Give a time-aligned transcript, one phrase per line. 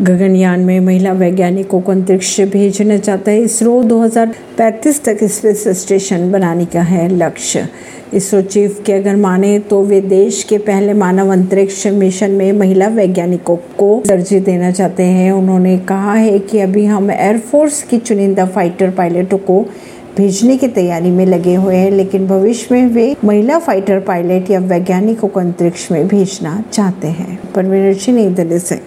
[0.00, 6.64] गगनयान में महिला वैज्ञानिकों को अंतरिक्ष भेजना चाहता है। इसरो 2035 तक स्पेस स्टेशन बनाने
[6.64, 7.68] का है लक्ष्य।
[8.14, 12.88] इसरो चीफ के अगर माने तो वे देश के पहले मानव अंतरिक्ष मिशन में महिला
[12.88, 18.46] वैज्ञानिकों को दर्जे देना चाहते हैं। उन्होंने कहा है कि अभी हम एयरफोर्स की चुनिंदा
[18.46, 19.66] फाइटर पायलटों को
[20.16, 24.58] भेजने की तैयारी में लगे हुए हैं, लेकिन भविष्य में वे महिला फाइटर पायलट या
[24.58, 28.74] वैज्ञानिकों को अंतरिक्ष में भेजना चाहते हैं। परवीन सिंह नई दिल्ली से